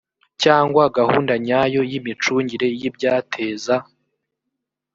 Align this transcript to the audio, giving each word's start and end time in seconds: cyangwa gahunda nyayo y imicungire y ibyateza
cyangwa 0.43 0.83
gahunda 0.97 1.33
nyayo 1.45 1.81
y 1.91 1.93
imicungire 1.99 2.67
y 2.79 2.83
ibyateza 2.89 3.75